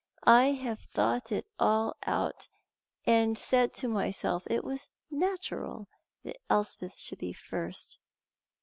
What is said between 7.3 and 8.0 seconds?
first."